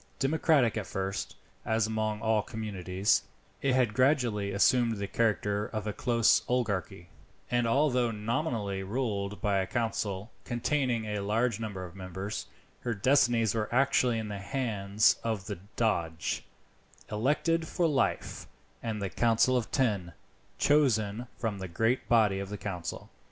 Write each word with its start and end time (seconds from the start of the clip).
Democratic 0.17 0.77
at 0.77 0.87
first, 0.87 1.35
as 1.63 1.85
among 1.85 2.21
all 2.23 2.41
communities, 2.41 3.21
it 3.61 3.75
had 3.75 3.93
gradually 3.93 4.51
assumed 4.51 4.97
the 4.97 5.05
character 5.05 5.67
of 5.67 5.85
a 5.85 5.93
close 5.93 6.41
oligarchy, 6.47 7.09
and 7.51 7.67
although 7.67 8.09
nominally 8.09 8.81
ruled 8.81 9.39
by 9.41 9.59
a 9.59 9.67
council 9.67 10.31
containing 10.43 11.05
a 11.05 11.19
large 11.19 11.59
number 11.59 11.85
of 11.85 11.95
members, 11.95 12.47
her 12.79 12.95
destinies 12.95 13.53
were 13.53 13.69
actually 13.71 14.17
in 14.17 14.27
the 14.27 14.39
hands 14.39 15.17
of 15.23 15.45
the 15.45 15.59
Doge, 15.75 16.43
elected 17.11 17.67
for 17.67 17.85
life, 17.85 18.47
and 18.81 19.03
the 19.03 19.07
Council 19.11 19.55
of 19.55 19.69
Ten, 19.69 20.13
chosen 20.57 21.27
from 21.37 21.59
the 21.59 21.67
great 21.67 22.09
body 22.09 22.39
of 22.39 22.49
the 22.49 22.57
council. 22.57 23.11